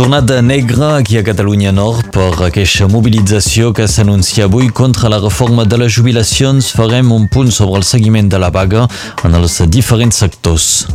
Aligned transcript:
Jornada 0.00 0.40
negra 0.40 0.96
aquí 0.96 1.18
a 1.18 1.22
Catalunya 1.22 1.72
Nord 1.76 2.06
per 2.08 2.32
aquesta 2.46 2.86
mobilització 2.88 3.74
que 3.76 3.84
s'anuncia 3.84 4.46
avui 4.48 4.70
contra 4.72 5.10
la 5.12 5.18
reforma 5.20 5.66
de 5.68 5.76
les 5.76 5.92
jubilacions. 5.92 6.70
Farem 6.72 7.10
un 7.12 7.26
punt 7.28 7.50
sobre 7.52 7.76
el 7.76 7.84
seguiment 7.84 8.30
de 8.32 8.40
la 8.40 8.48
vaga 8.48 8.86
en 9.28 9.36
els 9.36 9.58
diferents 9.68 10.22
sectors. 10.24 10.86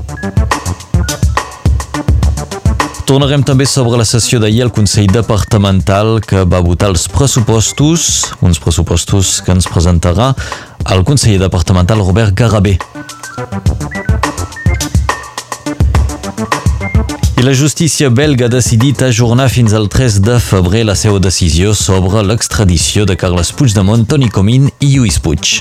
Tornarem 3.05 3.45
també 3.45 3.69
sobre 3.69 4.01
la 4.01 4.09
sessió 4.09 4.41
d'ahir 4.41 4.65
al 4.65 4.73
Consell 4.73 5.13
Departamental 5.13 6.17
que 6.25 6.41
va 6.41 6.65
votar 6.65 6.89
els 6.89 7.05
pressupostos, 7.05 8.33
uns 8.41 8.57
pressupostos 8.57 9.37
que 9.45 9.53
ens 9.53 9.69
presentarà 9.69 10.33
el 10.89 11.05
conseller 11.05 11.45
departamental 11.45 12.01
Robert 12.01 12.33
Garabé. 12.33 12.79
La 17.45 17.53
justícia 17.53 18.09
belga 18.09 18.47
ha 18.47 18.49
decidit 18.49 19.03
ajornar 19.05 19.45
fins 19.53 19.73
al 19.77 19.85
3 19.87 20.15
de 20.25 20.39
febrer 20.41 20.81
la 20.89 20.95
seva 20.97 21.19
decisió 21.21 21.75
sobre 21.77 22.23
l'extradició 22.25 23.05
de 23.05 23.13
Carles 23.21 23.51
Puigdemont, 23.53 24.07
Toni 24.09 24.31
Comín 24.33 24.71
i 24.81 24.95
Lluís 24.95 25.19
Puig. 25.21 25.59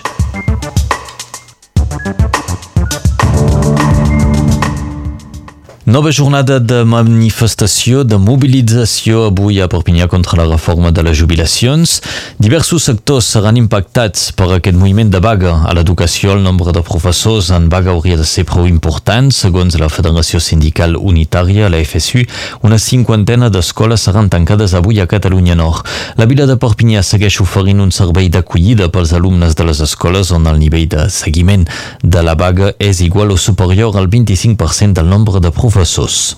Nova 5.87 6.11
jornada 6.11 6.61
de 6.65 6.79
manifestació, 6.89 8.07
de 8.09 8.17
mobilització 8.17 9.27
avui 9.29 9.59
a 9.61 9.67
Perpinyà 9.69 10.07
contra 10.09 10.39
la 10.39 10.47
reforma 10.49 10.89
de 10.89 11.03
les 11.05 11.19
jubilacions. 11.19 11.99
Diversos 12.41 12.87
sectors 12.89 13.27
seran 13.35 13.59
impactats 13.61 14.31
per 14.33 14.47
aquest 14.55 14.79
moviment 14.81 15.11
de 15.13 15.21
vaga. 15.21 15.53
A 15.69 15.75
l'educació, 15.77 16.33
el 16.33 16.41
nombre 16.41 16.73
de 16.73 16.81
professors 16.81 17.51
en 17.53 17.67
vaga 17.69 17.93
hauria 17.93 18.17
de 18.17 18.25
ser 18.25 18.47
prou 18.49 18.65
important. 18.65 19.29
Segons 19.29 19.77
la 19.77 19.91
Federació 19.93 20.41
Sindical 20.41 20.97
Unitària, 20.97 21.69
la 21.69 21.83
FSU, 21.85 22.25
una 22.65 22.81
cinquantena 22.81 23.53
d'escoles 23.53 24.09
seran 24.09 24.33
tancades 24.33 24.73
avui 24.73 25.03
a 25.05 25.07
Catalunya 25.07 25.59
Nord. 25.61 25.85
La 26.17 26.25
vila 26.25 26.49
de 26.49 26.57
Perpinyà 26.57 27.05
segueix 27.05 27.43
oferint 27.45 27.85
un 27.85 27.93
servei 27.93 28.33
d'acollida 28.33 28.89
pels 28.89 29.13
alumnes 29.13 29.53
de 29.53 29.69
les 29.69 29.85
escoles 29.85 30.33
on 30.33 30.49
el 30.49 30.65
nivell 30.65 30.89
de 30.97 31.11
seguiment 31.13 31.69
de 32.01 32.25
la 32.25 32.39
vaga 32.41 32.73
és 32.81 33.05
igual 33.05 33.37
o 33.37 33.37
superior 33.37 34.01
al 34.01 34.09
25% 34.09 34.97
del 34.97 35.13
nombre 35.13 35.45
de 35.45 35.53
professors 35.53 35.74
professors. 35.75 36.37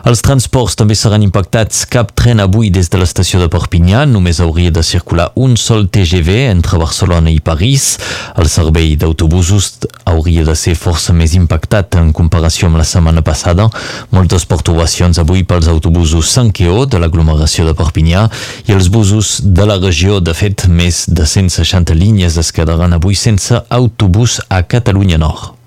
Els 0.00 0.22
transports 0.24 0.78
també 0.80 0.94
seran 0.96 1.22
impactats. 1.22 1.82
Cap 1.92 2.14
tren 2.16 2.40
avui 2.40 2.70
des 2.72 2.88
de 2.88 2.98
l'estació 2.98 3.38
de 3.42 3.50
Perpinyà. 3.52 4.06
Només 4.08 4.40
hauria 4.40 4.72
de 4.72 4.82
circular 4.82 5.26
un 5.36 5.58
sol 5.60 5.84
TGV 5.92 6.38
entre 6.48 6.80
Barcelona 6.80 7.30
i 7.30 7.42
París. 7.44 7.98
El 8.40 8.48
servei 8.48 8.96
d'autobusos 8.96 9.84
hauria 10.08 10.46
de 10.48 10.56
ser 10.56 10.74
força 10.74 11.12
més 11.12 11.36
impactat 11.36 12.00
en 12.00 12.14
comparació 12.16 12.70
amb 12.70 12.80
la 12.80 12.88
setmana 12.88 13.22
passada. 13.22 13.68
Moltes 14.16 14.48
perturbacions 14.48 15.20
avui 15.20 15.44
pels 15.44 15.68
autobusos 15.68 16.32
Sanqueo 16.32 16.86
de 16.88 16.98
l'aglomeració 16.98 17.68
de 17.68 17.76
Perpinyà 17.76 18.26
i 18.66 18.76
els 18.76 18.88
busos 18.88 19.36
de 19.44 19.68
la 19.68 19.78
regió. 19.78 20.18
De 20.24 20.34
fet, 20.34 20.66
més 20.66 21.04
de 21.12 21.28
160 21.28 21.94
línies 21.94 22.40
es 22.40 22.52
quedaran 22.56 22.96
avui 22.96 23.14
sense 23.14 23.62
autobús 23.68 24.40
a 24.48 24.64
Catalunya 24.64 25.20
Nord. 25.20 25.59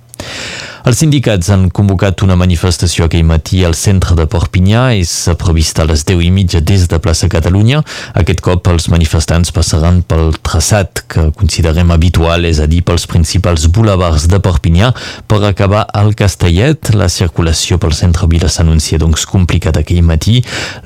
Els 0.84 0.98
sindicats 1.00 1.48
han 1.48 1.70
convocat 1.72 2.26
una 2.26 2.36
manifestació 2.36 3.06
aquell 3.06 3.24
matí 3.24 3.62
al 3.64 3.72
centre 3.80 4.18
de 4.20 4.26
Perpinyà. 4.28 4.82
És 5.00 5.14
prevista 5.40 5.86
a 5.86 5.88
les 5.88 6.02
10 6.04 6.20
i 6.26 6.32
mitja 6.36 6.60
des 6.60 6.82
de 6.92 6.98
plaça 7.00 7.30
Catalunya. 7.32 7.80
Aquest 8.20 8.42
cop 8.44 8.68
els 8.68 8.90
manifestants 8.92 9.54
passaran 9.56 10.02
pel 10.04 10.34
traçat 10.44 11.06
que 11.08 11.30
considerem 11.40 11.94
habitual, 11.96 12.44
és 12.50 12.60
a 12.60 12.68
dir, 12.68 12.82
pels 12.84 13.08
principals 13.08 13.70
boulevards 13.72 14.26
de 14.28 14.42
Perpinyà 14.44 14.90
per 15.32 15.40
acabar 15.48 15.86
al 15.88 16.12
Castellet. 16.20 16.92
La 17.00 17.08
circulació 17.08 17.80
pel 17.80 17.96
centre 17.96 18.28
Vila 18.28 18.52
s'anuncia 18.52 19.00
doncs 19.00 19.24
complicat 19.24 19.80
aquell 19.80 20.04
matí. 20.04 20.42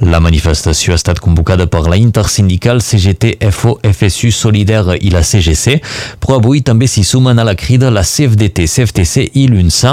La 0.06 0.22
manifestació 0.22 0.94
ha 0.94 1.02
estat 1.02 1.24
convocada 1.25 1.66
per 1.66 1.88
la 1.90 1.97
intersindical 1.97 2.84
CGT, 2.85 3.40
FO, 3.50 3.79
FSU, 3.81 4.29
Solidaire 4.29 5.02
i 5.02 5.09
la 5.09 5.25
CGC, 5.25 5.79
però 6.22 6.38
avui 6.38 6.62
també 6.62 6.85
s'hi 6.85 7.02
sumen 7.02 7.41
a 7.41 7.50
la 7.50 7.58
crida 7.58 7.90
la 7.90 8.06
CFDT, 8.06 8.69
CFTC 8.69 9.31
i 9.41 9.50
l'UNSA 9.50 9.87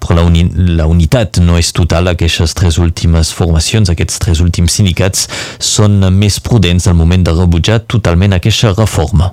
però 0.00 0.20
la, 0.20 0.24
uni 0.28 0.46
la 0.78 0.86
unitat 0.90 1.42
no 1.44 1.58
és 1.60 1.72
total. 1.76 2.12
Aquestes 2.14 2.54
tres 2.58 2.78
últimes 2.82 3.34
formacions, 3.34 3.90
aquests 3.90 4.22
tres 4.22 4.44
últims 4.44 4.78
sindicats, 4.78 5.28
són 5.58 6.00
més 6.16 6.40
prudents 6.44 6.86
al 6.86 6.98
moment 6.98 7.26
de 7.26 7.36
rebutjar 7.36 7.82
totalment 7.90 8.38
aquesta 8.38 8.74
reforma. 8.76 9.32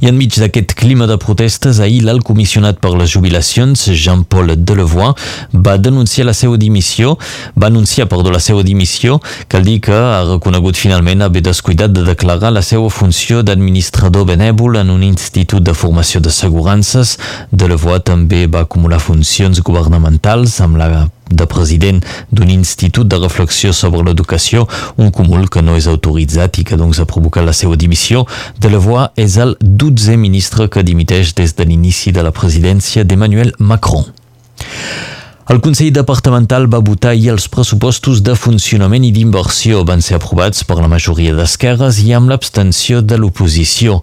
I 0.00 0.10
enmig 0.10 0.36
d'aquest 0.40 0.74
clima 0.76 1.06
de 1.08 1.16
protestes, 1.20 1.80
ahir 1.80 2.02
l'alt 2.04 2.24
comissionat 2.26 2.80
per 2.82 2.92
les 2.96 3.10
jubilacions, 3.12 3.86
Jean-Paul 3.92 4.54
Delevoix, 4.56 5.16
va 5.52 5.76
denunciar 5.80 6.26
la 6.28 6.36
seva 6.36 6.58
dimissió, 6.60 7.16
va 7.56 7.70
anunciar, 7.70 8.08
perdó, 8.10 8.30
la 8.34 8.42
seva 8.42 8.62
dimissió, 8.66 9.20
cal 9.48 9.64
dir 9.66 9.80
que 9.84 9.96
ha 9.96 10.22
reconegut 10.28 10.76
finalment 10.76 11.24
haver 11.24 11.44
descuidat 11.46 11.94
de 11.96 12.04
declarar 12.06 12.52
la 12.52 12.64
seva 12.66 12.90
funció 12.90 13.42
d'administrador 13.42 14.28
benèvol 14.28 14.80
en 14.82 14.92
un 14.94 15.04
institut 15.06 15.64
de 15.64 15.74
formació 15.74 16.20
d'assegurances. 16.20 17.16
Delevoix 17.50 18.04
també 18.06 18.46
va 18.46 18.66
acumular 18.66 19.02
funcions 19.02 19.62
governamentals 19.64 20.60
amb 20.64 20.80
la 20.80 20.90
de 21.30 21.46
president 21.50 22.02
d'un 22.30 22.50
institut 22.50 23.08
de 23.08 23.18
reflexió 23.18 23.72
sobre 23.72 24.04
l'educació, 24.06 24.66
un 24.96 25.10
cúmul 25.10 25.48
que 25.50 25.62
no 25.62 25.76
és 25.76 25.88
autoritzat 25.90 26.60
i 26.60 26.66
que 26.68 26.78
doncs 26.78 27.00
ha 27.00 27.08
provocat 27.08 27.46
la 27.46 27.56
seva 27.56 27.76
dimissió. 27.76 28.26
Delevoix 28.60 29.10
és 29.16 29.38
el 29.42 29.56
12è 29.62 30.16
ministre 30.20 30.68
que 30.68 30.86
dimiteix 30.86 31.34
des 31.34 31.56
de 31.56 31.66
l'inici 31.66 32.12
de 32.12 32.22
la 32.22 32.34
presidència 32.34 33.04
d'Emmanuel 33.04 33.54
Macron. 33.58 34.06
El 35.46 35.60
Consell 35.62 35.92
Departamental 35.94 36.64
va 36.66 36.80
votar 36.82 37.12
ahir 37.12 37.28
els 37.30 37.44
pressupostos 37.46 38.18
de 38.26 38.32
funcionament 38.34 39.04
i 39.06 39.12
d'inversió. 39.14 39.84
Van 39.86 40.02
ser 40.02 40.16
aprovats 40.16 40.64
per 40.66 40.80
la 40.80 40.88
majoria 40.90 41.36
d'esquerres 41.38 42.00
i 42.02 42.10
amb 42.18 42.32
l'abstenció 42.32 42.98
de 42.98 43.14
l'oposició. 43.22 44.00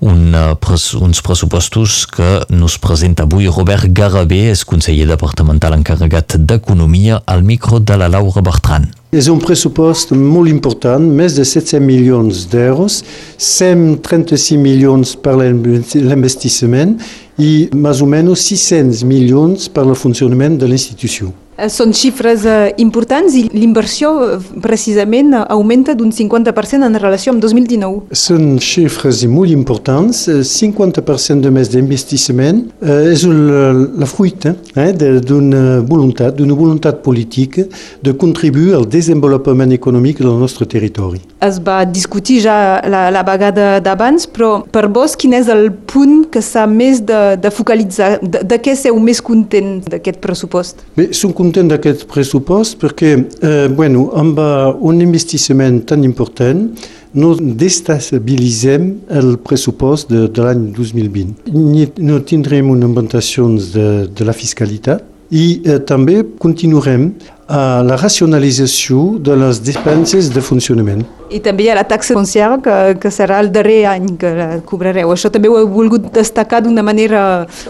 Un, 0.00 0.32
uh, 0.32 0.54
pres, 0.56 0.94
uns 0.96 1.20
pressupostos 1.20 2.06
que 2.08 2.30
nos 2.48 2.78
presenta 2.80 3.28
avui 3.28 3.44
Robert 3.52 3.92
Garabé, 3.92 4.46
és 4.54 4.64
conseller 4.64 5.04
departamental 5.12 5.76
encarregat 5.76 6.38
d'Economia, 6.40 7.20
al 7.26 7.44
micro 7.44 7.76
de 7.76 8.00
la 8.00 8.08
Laura 8.08 8.40
Bertran. 8.40 8.88
És 9.14 9.28
un 9.30 9.38
pressupost 9.38 10.10
molt 10.18 10.50
important, 10.50 11.02
més 11.06 11.36
de 11.38 11.44
700 11.46 11.78
milions 11.84 12.42
d'euros, 12.50 12.98
136 13.38 14.58
milions 14.58 15.14
per 15.22 15.36
l'investissement 15.38 16.96
i 17.38 17.52
més 17.70 18.02
o 18.02 18.10
menys 18.10 18.48
600 18.50 19.06
milions 19.06 19.70
per 19.70 19.86
al 19.86 19.94
funcionament 19.94 20.58
de 20.58 20.66
l'institució. 20.72 21.30
Eh, 21.56 21.70
són 21.72 21.94
xifres 21.96 22.44
eh, 22.44 22.74
importants 22.82 23.32
i 23.38 23.46
l'inversió 23.48 24.10
eh, 24.26 24.34
precisament 24.60 25.32
augmenta 25.38 25.94
d'un 25.96 26.10
50% 26.12 26.84
en 26.84 26.98
relació 27.00 27.32
amb 27.32 27.40
2019. 27.40 28.12
Són 28.12 28.58
xifres 28.60 29.22
molt 29.32 29.54
importants, 29.54 30.26
50% 30.28 31.46
de 31.46 31.52
més 31.54 31.70
d'investissement 31.72 32.60
és 32.84 33.24
la 33.26 34.08
fruita 34.10 34.52
eh, 34.76 34.90
d'una 34.96 35.80
voluntat, 35.88 36.36
d'una 36.36 36.58
voluntat 36.58 37.00
política 37.06 37.64
de 38.04 38.12
contribuir 38.20 38.74
al 38.76 38.84
desenvolupament 38.92 39.72
econòmic 39.72 40.20
del 40.20 40.36
nostre 40.36 40.68
territori. 40.68 41.22
Es 41.46 41.60
va 41.62 41.84
discutir 41.86 42.40
ja 42.44 42.56
la, 42.88 43.06
la 43.14 43.22
vegada 43.26 43.78
d'abans, 43.84 44.26
però 44.32 44.50
per 44.72 44.86
vos 44.92 45.16
quin 45.18 45.36
és 45.38 45.50
el 45.52 45.70
punt 45.90 46.26
que 46.32 46.42
s'ha 46.44 46.66
més 46.70 47.02
de, 47.06 47.20
de 47.40 47.52
focalitzar? 47.54 48.16
De, 48.22 48.42
de 48.46 48.60
què 48.62 48.76
sou 48.78 48.98
més 49.02 49.22
content 49.24 49.78
d'aquest 49.86 50.20
pressupost? 50.24 50.84
Bé, 50.98 51.10
som 51.16 51.34
content 51.36 51.70
d'aquest 51.72 52.06
pressupost 52.10 52.80
perquè, 52.82 53.16
eh, 53.16 53.66
bueno, 53.72 54.08
amb 54.18 54.40
un 54.84 55.00
investissement 55.00 55.82
tan 55.88 56.04
important, 56.04 56.68
no 57.16 57.32
destabilitzem 57.36 58.88
el 59.16 59.36
pressupost 59.44 60.10
de, 60.12 60.26
de 60.28 60.44
l'any 60.44 60.70
2020. 60.76 61.50
Ni, 61.56 61.86
no 62.04 62.20
tindrem 62.28 62.70
una 62.72 62.88
augmentació 62.88 63.48
de, 63.56 63.88
de 64.12 64.26
la 64.26 64.34
fiscalitat 64.36 65.15
i 65.30 65.46
eh, 65.64 65.78
també 65.86 66.22
continuarem 66.38 67.10
a 67.46 67.82
la 67.86 67.94
racionalització 67.94 69.20
de 69.22 69.36
les 69.38 69.60
despenses 69.62 70.32
de 70.34 70.42
funcionament. 70.42 71.04
I 71.30 71.38
també 71.42 71.66
hi 71.66 71.68
ha 71.70 71.76
la 71.78 71.84
taxa 71.86 72.14
fonciera 72.14 72.58
que, 72.62 72.74
que 73.02 73.10
serà 73.14 73.38
el 73.42 73.52
darrer 73.54 73.84
any 73.90 74.08
que 74.18 74.32
la 74.34 74.48
cobrareu. 74.66 75.12
Això 75.14 75.30
també 75.30 75.50
ho 75.50 75.58
he 75.60 75.66
volgut 75.66 76.08
destacar 76.14 76.62
d'una 76.64 76.82
manera 76.86 77.20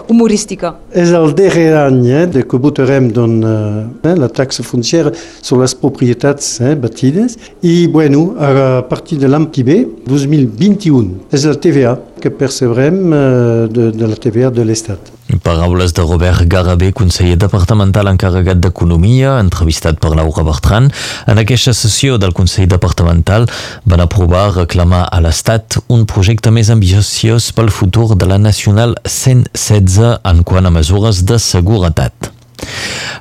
humorística. 0.08 0.75
És 0.93 1.12
el 1.17 1.35
darrer 1.37 1.69
any 1.82 2.00
eh, 2.08 2.25
de 2.32 2.44
que 2.49 2.61
votarem 2.61 3.11
don, 3.12 3.37
eh, 3.44 4.14
la 4.17 4.31
taxa 4.32 4.64
fonciera 4.64 5.12
sobre 5.41 5.67
les 5.67 5.76
propietats 5.76 6.56
eh, 6.61 6.75
batides 6.76 7.37
i 7.62 7.87
bueno, 7.93 8.31
a 8.41 8.81
partir 8.88 9.20
de 9.20 9.29
l'any 9.29 9.50
que 9.52 9.64
ve, 9.64 9.79
2021, 10.09 11.29
és 11.37 11.44
el 11.44 11.61
TVA 11.61 11.97
que 12.20 12.32
percebrem 12.32 13.05
eh, 13.12 13.69
de, 13.69 13.93
de 13.93 14.09
la 14.09 14.17
TVA 14.17 14.52
de 14.52 14.64
l'Estat. 14.64 15.16
Paraules 15.43 15.93
de 15.93 16.02
Robert 16.02 16.44
Garabé, 16.46 16.93
conseller 16.93 17.37
departamental 17.37 18.06
encarregat 18.11 18.61
d'Economia, 18.62 19.37
entrevistat 19.43 19.99
per 20.02 20.14
Laura 20.14 20.44
Bertran. 20.46 20.87
En 21.26 21.43
aquesta 21.43 21.75
sessió 21.75 22.20
del 22.23 22.34
Consell 22.37 22.70
Departamental 22.70 23.49
van 23.84 24.05
aprovar 24.05 24.46
reclamar 24.55 25.02
a 25.11 25.20
l'Estat 25.25 25.81
un 25.88 26.06
projecte 26.06 26.55
més 26.55 26.70
ambiciós 26.70 27.50
pel 27.56 27.75
futur 27.75 28.12
de 28.14 28.31
la 28.31 28.38
Nacional 28.38 28.94
116 29.02 30.23
en 30.23 30.46
quant 30.46 30.70
a 30.70 30.75
mesures 30.78 31.25
de 31.26 31.43
seguretat. 31.43 32.36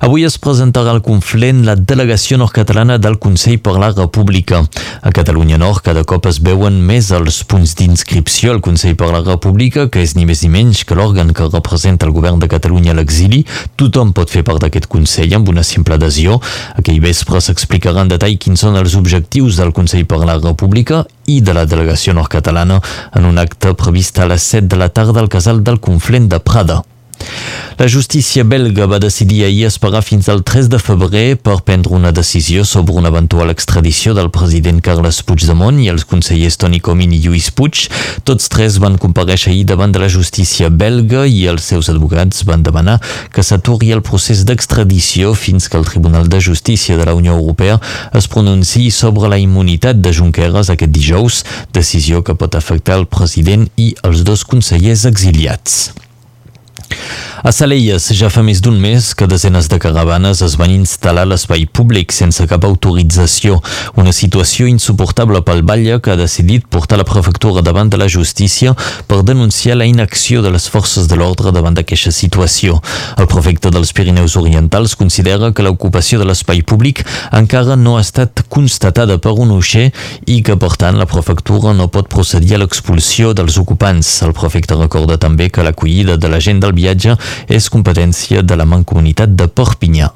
Avui 0.05 0.25
es 0.27 0.35
presentarà 0.37 0.91
al 0.91 1.01
Conflent 1.01 1.63
la 1.65 1.75
delegació 1.75 2.37
nord-catalana 2.37 2.97
del 3.01 3.17
Consell 3.21 3.57
per 3.63 3.75
la 3.79 3.91
República. 3.93 4.61
A 5.01 5.11
Catalunya 5.15 5.57
Nord 5.57 5.81
cada 5.85 6.03
cop 6.07 6.27
es 6.29 6.41
veuen 6.43 6.77
més 6.83 7.11
els 7.15 7.41
punts 7.47 7.75
d'inscripció 7.79 8.53
al 8.53 8.61
Consell 8.65 8.97
per 8.99 9.11
la 9.13 9.23
República, 9.25 9.87
que 9.89 10.03
és 10.03 10.15
ni 10.17 10.27
més 10.29 10.43
ni 10.43 10.51
menys 10.53 10.83
que 10.85 10.97
l'òrgan 10.99 11.33
que 11.33 11.49
representa 11.49 12.05
el 12.05 12.13
govern 12.15 12.39
de 12.39 12.49
Catalunya 12.51 12.93
a 12.93 12.99
l'exili. 12.99 13.43
Tothom 13.79 14.13
pot 14.13 14.31
fer 14.31 14.43
part 14.47 14.61
d'aquest 14.63 14.89
Consell 14.91 15.33
amb 15.38 15.49
una 15.49 15.63
simple 15.63 15.97
adhesió. 15.97 16.39
Aquell 16.77 17.01
vespre 17.03 17.41
s'explicarà 17.41 18.05
en 18.05 18.11
detall 18.13 18.38
quins 18.38 18.61
són 18.61 18.77
els 18.79 18.97
objectius 18.99 19.61
del 19.61 19.73
Consell 19.73 20.05
per 20.09 20.23
la 20.23 20.39
República 20.41 21.05
i 21.25 21.41
de 21.41 21.55
la 21.55 21.65
delegació 21.65 22.13
nord-catalana 22.13 22.81
en 23.15 23.25
un 23.25 23.39
acte 23.41 23.73
previst 23.73 24.19
a 24.19 24.29
les 24.29 24.51
7 24.55 24.67
de 24.69 24.81
la 24.81 24.89
tarda 24.89 25.23
al 25.23 25.31
casal 25.31 25.63
del 25.63 25.79
Conflent 25.79 26.29
de 26.29 26.39
Prada. 26.39 26.83
La 27.77 27.89
justícia 27.92 28.45
belga 28.48 28.86
va 28.88 29.01
decidir 29.04 29.42
ahir 29.44 29.66
esperar 29.68 30.00
fins 30.01 30.30
al 30.31 30.45
3 30.48 30.69
de 30.72 30.77
febrer 30.80 31.36
per 31.36 31.57
prendre 31.68 31.92
una 31.92 32.13
decisió 32.16 32.63
sobre 32.63 32.94
una 32.95 33.10
eventual 33.12 33.50
extradició 33.51 34.13
del 34.16 34.30
president 34.31 34.80
Carles 34.80 35.19
Puigdemont 35.27 35.81
i 35.83 35.89
els 35.92 36.06
consellers 36.07 36.56
Toni 36.62 36.80
Comín 36.80 37.12
i 37.12 37.19
Lluís 37.25 37.50
Puig. 37.51 37.89
Tots 38.24 38.48
tres 38.54 38.77
van 38.80 38.95
compareixer 39.01 39.51
ahir 39.51 39.66
davant 39.68 39.92
de 39.92 40.00
la 40.00 40.07
justícia 40.07 40.69
belga 40.72 41.25
i 41.27 41.44
els 41.51 41.68
seus 41.68 41.92
advocats 41.92 42.45
van 42.48 42.63
demanar 42.63 43.01
que 43.36 43.44
s'aturi 43.44 43.92
el 43.92 44.06
procés 44.07 44.45
d'extradició 44.48 45.36
fins 45.36 45.68
que 45.68 45.75
el 45.75 45.89
Tribunal 45.89 46.31
de 46.31 46.39
Justícia 46.39 46.95
de 46.95 47.10
la 47.10 47.18
Unió 47.19 47.36
Europea 47.36 47.81
es 48.16 48.31
pronunciï 48.31 48.88
sobre 48.88 49.27
la 49.27 49.42
immunitat 49.42 50.00
de 50.00 50.16
Junqueras 50.16 50.72
aquest 50.72 50.95
dijous, 50.95 51.44
decisió 51.75 52.24
que 52.24 52.39
pot 52.39 52.56
afectar 52.56 53.01
el 53.01 53.10
president 53.12 53.68
i 53.75 53.92
els 54.07 54.24
dos 54.24 54.48
consellers 54.48 55.04
exiliats. 55.12 56.04
A 57.45 57.51
Salelles 57.53 58.07
ja 58.18 58.31
fa 58.33 58.42
més 58.42 58.57
d'un 58.63 58.77
mes 58.81 59.12
que 59.13 59.27
desenes 59.30 59.68
de 59.69 59.77
caravanes 59.77 60.39
es 60.42 60.56
van 60.57 60.71
instal·lar 60.74 61.27
a 61.27 61.30
l'espai 61.30 61.68
públic 61.69 62.13
sense 62.15 62.42
cap 62.50 62.63
autorització, 62.65 63.59
una 64.01 64.13
situació 64.15 64.65
insuportable 64.65 65.44
pel 65.45 65.62
Batlle 65.62 66.00
que 66.01 66.13
ha 66.13 66.18
decidit 66.18 66.65
portar 66.74 66.97
la 66.97 67.06
prefectura 67.06 67.62
davant 67.62 67.92
de 67.94 68.00
la 68.01 68.07
justícia 68.09 68.74
per 69.06 69.19
denunciar 69.27 69.77
la 69.77 69.86
inacció 69.86 70.42
de 70.42 70.53
les 70.56 70.65
forces 70.74 71.06
de 71.12 71.19
l'ordre 71.19 71.53
davant 71.53 71.77
d'aquesta 71.77 72.13
situació. 72.15 72.80
El 73.19 73.30
prefecte 73.30 73.69
dels 73.69 73.94
Pirineus 73.94 74.39
Orientals 74.41 74.95
considera 74.98 75.51
que 75.53 75.68
l'ocupació 75.68 76.18
de 76.18 76.25
l'espai 76.31 76.63
públic 76.65 77.03
encara 77.30 77.77
no 77.77 77.98
ha 78.00 78.06
estat 78.07 78.45
constatada 78.50 79.19
per 79.21 79.36
un 79.38 79.53
uixer 79.59 79.91
i 80.25 80.39
que, 80.41 80.57
per 80.57 80.74
tant, 80.81 80.98
la 80.98 81.06
prefectura 81.06 81.75
no 81.77 81.91
pot 81.94 82.09
procedir 82.09 82.56
a 82.56 82.63
l'expulsió 82.63 83.36
dels 83.38 83.59
ocupants. 83.62 84.15
El 84.25 84.33
prefecte 84.33 84.80
recorda 84.81 85.19
també 85.21 85.51
que 85.51 85.62
l'acollida 85.62 86.18
de 86.18 86.31
la 86.31 86.41
gent 86.41 86.63
del 86.63 86.74
viatge 86.74 86.84
és 87.47 87.69
competència 87.73 88.43
de 88.45 88.55
la 88.55 88.67
Mancomunitat 88.69 89.33
de 89.35 89.47
Perpinyà. 89.47 90.11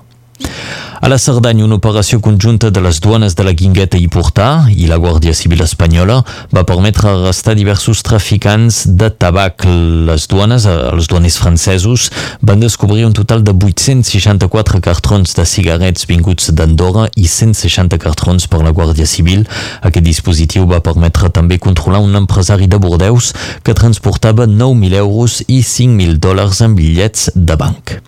A 1.01 1.07
la 1.07 1.15
Cerdanya, 1.17 1.63
una 1.63 1.77
operació 1.79 2.17
conjunta 2.19 2.69
de 2.75 2.81
les 2.83 2.97
duanes 2.99 3.31
de 3.39 3.43
la 3.47 3.53
Guingueta 3.55 3.95
i 3.95 4.09
Portà 4.11 4.65
i 4.67 4.89
la 4.89 4.97
Guàrdia 4.99 5.31
Civil 5.31 5.61
Espanyola 5.63 6.17
va 6.51 6.65
permetre 6.67 7.07
arrestar 7.07 7.53
diversos 7.55 8.01
traficants 8.03 8.81
de 8.99 9.07
tabac. 9.07 9.63
Les 10.09 10.27
duanes, 10.27 10.65
els 10.67 11.07
duaners 11.07 11.37
francesos, 11.39 12.09
van 12.43 12.59
descobrir 12.59 13.05
un 13.07 13.15
total 13.15 13.45
de 13.47 13.53
864 13.55 14.81
cartrons 14.83 15.37
de 15.39 15.45
cigarrets 15.47 16.03
vinguts 16.09 16.51
d'Andorra 16.51 17.07
i 17.15 17.31
160 17.31 17.95
cartrons 18.03 18.49
per 18.51 18.59
la 18.65 18.75
Guàrdia 18.75 19.07
Civil. 19.07 19.47
Aquest 19.79 20.03
dispositiu 20.03 20.67
va 20.67 20.83
permetre 20.83 21.31
també 21.31 21.61
controlar 21.63 22.03
un 22.03 22.19
empresari 22.19 22.67
de 22.67 22.75
Bordeus 22.75 23.31
que 23.63 23.77
transportava 23.77 24.51
9.000 24.51 24.99
euros 24.99 25.39
i 25.47 25.63
5.000 25.63 26.19
dòlars 26.19 26.59
en 26.67 26.75
bitllets 26.75 27.31
de 27.39 27.55
banc. 27.55 27.99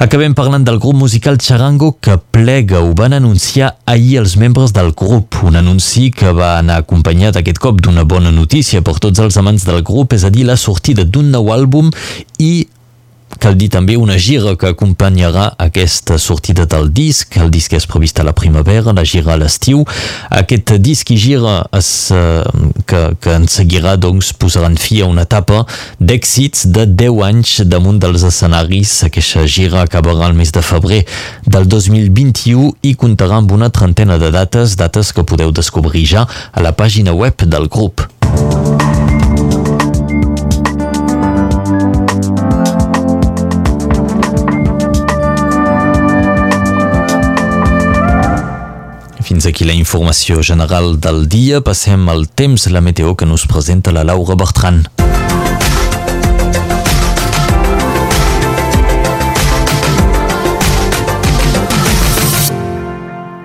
Acabem 0.00 0.32
parlant 0.32 0.62
del 0.64 0.78
grup 0.80 0.94
musical 0.96 1.36
Charango 1.36 1.90
que 2.00 2.14
plega. 2.32 2.78
Ho 2.80 2.94
van 2.96 3.12
anunciar 3.12 3.74
ahir 3.84 4.16
els 4.22 4.38
membres 4.40 4.72
del 4.72 4.94
grup. 4.96 5.36
Un 5.44 5.58
anunci 5.60 6.06
que 6.08 6.32
va 6.32 6.54
anar 6.56 6.78
acompanyat 6.80 7.36
aquest 7.36 7.60
cop 7.60 7.82
d'una 7.84 8.06
bona 8.08 8.32
notícia 8.32 8.80
per 8.80 8.94
tots 8.96 9.20
els 9.20 9.36
amants 9.36 9.66
del 9.68 9.82
grup, 9.84 10.16
és 10.16 10.24
a 10.24 10.30
dir, 10.32 10.46
la 10.48 10.56
sortida 10.56 11.04
d'un 11.04 11.28
nou 11.28 11.52
àlbum 11.52 11.92
i 12.40 12.64
Cal 13.38 13.54
dir 13.54 13.68
també 13.70 13.94
una 13.96 14.16
gira 14.18 14.56
que 14.58 14.72
acompanyarà 14.72 15.46
aquesta 15.62 16.18
sortida 16.18 16.66
del 16.66 16.90
disc. 16.92 17.36
El 17.38 17.50
disc 17.54 17.72
és 17.76 17.86
previst 17.86 18.18
a 18.20 18.26
la 18.26 18.34
primavera, 18.36 18.92
la 18.96 19.04
gira 19.06 19.32
a 19.34 19.38
l'estiu. 19.40 19.84
Aquest 20.34 20.74
disc 20.82 21.12
i 21.14 21.16
gira 21.20 21.60
es, 21.76 22.10
uh, 22.10 22.42
que, 22.90 23.02
que 23.22 23.36
en 23.38 23.46
seguirà 23.48 23.94
doncs, 24.00 24.32
posaran 24.34 24.76
fi 24.80 25.00
a 25.00 25.08
una 25.08 25.24
etapa 25.28 25.62
d'èxits 26.00 26.66
de 26.74 26.86
10 26.90 27.24
anys 27.30 27.56
damunt 27.70 28.02
dels 28.02 28.26
escenaris. 28.26 28.98
Aquesta 29.06 29.46
gira 29.46 29.84
acabarà 29.86 30.28
el 30.28 30.36
mes 30.36 30.52
de 30.52 30.64
febrer 30.64 31.04
del 31.46 31.68
2021 31.70 32.74
i 32.82 32.96
comptarà 32.98 33.40
amb 33.40 33.54
una 33.56 33.70
trentena 33.70 34.18
de 34.18 34.34
dates, 34.34 34.76
dates 34.76 35.14
que 35.14 35.24
podeu 35.24 35.54
descobrir 35.54 36.04
ja 36.04 36.26
a 36.26 36.64
la 36.64 36.74
pàgina 36.76 37.14
web 37.16 37.46
del 37.46 37.70
grup. 37.70 38.10
Fins 49.30 49.44
aquí 49.46 49.62
la 49.62 49.76
informació 49.78 50.40
general 50.42 50.96
del 50.98 51.28
dia. 51.30 51.60
Passem 51.62 52.08
al 52.10 52.24
temps, 52.26 52.64
la 52.74 52.80
meteo 52.82 53.12
que 53.14 53.28
nos 53.30 53.44
presenta 53.46 53.92
la 53.94 54.02
Laura 54.02 54.34
Bertran. 54.34 54.80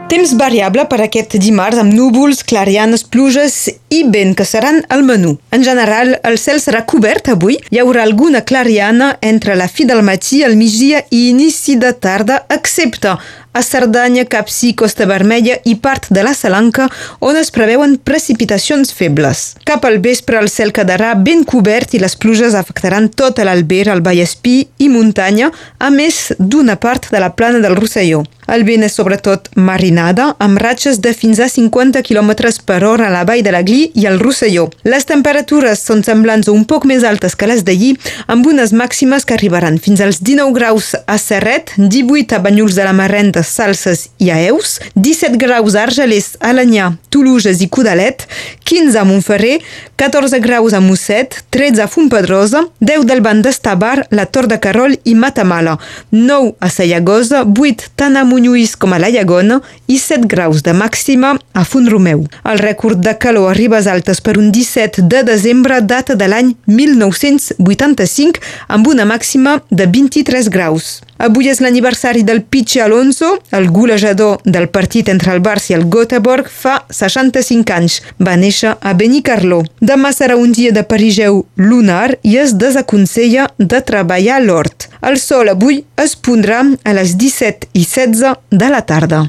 Temps 0.10 0.34
variable 0.42 0.88
per 0.90 1.04
aquest 1.06 1.38
dimarts 1.38 1.78
amb 1.78 1.94
núvols, 1.94 2.42
clarianes, 2.42 3.06
pluges 3.06 3.68
i 3.95 4.03
vent 4.12 4.36
que 4.36 4.45
seran 4.45 4.83
al 4.89 5.03
menú. 5.03 5.38
En 5.51 5.63
general, 5.63 6.18
el 6.24 6.38
cel 6.42 6.59
serà 6.63 6.83
cobert 6.89 7.31
avui. 7.31 7.57
Hi 7.71 7.81
haurà 7.83 8.03
alguna 8.03 8.44
clariana 8.50 9.15
entre 9.21 9.56
la 9.56 9.69
fi 9.71 9.88
del 9.88 10.03
matí, 10.03 10.44
el 10.44 10.57
migdia 10.59 11.06
i 11.09 11.30
inici 11.31 11.80
de 11.80 11.94
tarda, 11.94 12.44
excepte 12.50 13.15
a 13.56 13.62
Cerdanya, 13.63 14.25
Capcí, 14.25 14.74
Costa 14.75 15.06
Vermella 15.06 15.56
i 15.64 15.78
part 15.80 16.09
de 16.11 16.23
la 16.28 16.33
Salanca, 16.35 16.90
on 17.23 17.37
es 17.40 17.54
preveuen 17.56 17.95
precipitacions 18.04 18.92
febles. 18.92 19.45
Cap 19.64 19.87
al 19.87 20.02
vespre 20.04 20.42
el 20.44 20.49
cel 20.52 20.73
quedarà 20.75 21.14
ben 21.16 21.45
cobert 21.47 21.95
i 21.95 22.02
les 22.04 22.18
pluges 22.19 22.57
afectaran 22.59 23.07
tota 23.07 23.47
l'Albert, 23.47 23.94
el 23.95 24.04
Vallespí 24.04 24.57
i 24.78 24.92
muntanya, 24.92 25.54
a 25.80 25.90
més 25.90 26.33
d'una 26.37 26.75
part 26.75 27.07
de 27.16 27.23
la 27.23 27.31
plana 27.40 27.64
del 27.64 27.80
Rosselló. 27.80 28.25
El 28.52 28.68
vent 28.68 28.83
és 28.85 28.94
sobretot 28.94 29.47
marinada, 29.56 30.33
amb 30.44 30.59
ratxes 30.61 30.99
de 31.02 31.16
fins 31.18 31.40
a 31.40 31.47
50 31.49 32.04
km 32.06 32.35
per 32.68 32.83
hora 32.83 33.07
a 33.07 33.14
la 33.14 33.23
vall 33.25 33.42
de 33.42 33.56
la 33.56 33.64
Gli 33.64 33.84
i 33.94 34.07
al 34.09 34.19
Rosselló. 34.19 34.68
Les 34.83 35.06
temperatures 35.06 35.81
són 35.85 36.04
semblants 36.06 36.49
o 36.49 36.56
un 36.56 36.65
poc 36.65 36.85
més 36.89 37.04
altes 37.04 37.35
que 37.35 37.49
les 37.49 37.63
d'ahir, 37.68 37.94
amb 38.27 38.47
unes 38.47 38.73
màximes 38.73 39.25
que 39.25 39.35
arribaran 39.37 39.80
fins 39.81 40.01
als 40.01 40.21
19 40.23 40.56
graus 40.56 40.94
a 40.95 41.18
Serret, 41.21 41.73
18 41.77 42.37
a 42.37 42.42
Banyuls 42.44 42.75
de 42.75 42.85
la 42.87 42.94
Marrenda, 42.94 43.44
Salses 43.44 44.09
i 44.19 44.31
a 44.33 44.39
Eus, 44.49 44.80
17 44.95 45.37
graus 45.42 45.75
a 45.75 45.85
Argelers, 45.85 46.35
Alanyà, 46.39 46.94
Toluges 47.13 47.61
i 47.61 47.69
Codalet, 47.69 48.25
15 48.65 48.99
a 48.99 49.06
Montferrer, 49.07 49.59
14 49.95 50.39
graus 50.44 50.73
a 50.73 50.81
Mosset, 50.83 51.44
13 51.56 51.83
a 51.83 51.87
Fontpedrosa, 51.87 52.65
10 52.80 53.06
del 53.07 53.21
Banc 53.21 53.45
d'Estabar, 53.45 54.07
la 54.11 54.25
Tor 54.25 54.49
de 54.51 54.59
Carol 54.59 54.97
i 55.04 55.15
Matamala, 55.15 55.77
9 56.11 56.56
a 56.59 56.69
Sayagosa, 56.69 57.45
8 57.47 57.92
tant 57.95 58.18
a 58.19 58.25
Monlluís 58.27 58.75
com 58.75 58.94
a 58.94 58.99
la 58.99 59.11
Llagona 59.13 59.61
i 59.87 59.99
7 60.01 60.27
graus 60.27 60.63
de 60.65 60.73
màxima 60.75 61.35
a 61.54 61.63
Font-romeu. 61.63 62.25
El 62.44 62.59
rècord 62.59 62.99
de 62.99 63.15
calor 63.21 63.51
a 63.51 63.56
ribes 63.76 63.88
altes 63.88 64.22
per 64.22 64.38
un 64.38 64.52
17 64.52 65.02
de 65.02 65.24
desembre 65.24 65.82
data 65.82 66.16
de 66.16 66.28
l'any 66.28 66.56
1985 66.66 68.40
amb 68.68 68.88
una 68.88 69.06
màxima 69.06 69.62
de 69.70 69.86
23 69.86 70.50
graus. 70.50 71.02
Avui 71.18 71.48
és 71.48 71.62
l'aniversari 71.64 72.24
del 72.24 72.42
Pichi 72.44 72.80
Alonso, 72.80 73.38
el 73.52 73.70
golejador 73.72 74.42
del 74.44 74.68
partit 74.68 75.10
entre 75.10 75.32
el 75.34 75.42
Barça 75.42 75.72
i 75.72 75.78
el 75.78 75.86
Göteborg 75.88 76.50
fa 76.52 76.84
65 76.90 77.72
anys. 77.72 78.02
Va 78.20 78.36
néixer 78.36 78.76
a 78.80 78.94
Benicarló. 78.94 79.62
Demà 79.80 80.12
serà 80.12 80.36
un 80.36 80.52
dia 80.52 80.72
de 80.76 80.84
perigeu 80.84 81.46
lunar 81.56 82.18
i 82.22 82.36
es 82.38 82.56
desaconsella 82.60 83.48
de 83.58 83.80
treballar 83.82 84.42
l'hort. 84.44 84.90
El 85.02 85.20
sol 85.20 85.52
avui 85.52 85.86
es 85.96 86.16
pondrà 86.16 86.66
a 86.84 86.98
les 87.00 87.16
17 87.16 87.72
i 87.74 87.86
16 87.88 88.36
de 88.52 88.70
la 88.70 88.84
tarda. 88.84 89.26